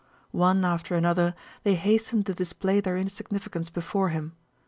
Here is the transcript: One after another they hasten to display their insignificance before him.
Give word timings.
One 0.33 0.65
after 0.65 0.95
another 0.95 1.35
they 1.61 1.75
hasten 1.75 2.23
to 2.23 2.33
display 2.33 2.79
their 2.79 2.97
insignificance 2.97 3.69
before 3.69 4.09
him. 4.09 4.33